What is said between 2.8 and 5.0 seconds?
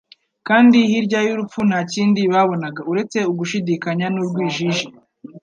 uretse ugushidikanya n'urwijiji.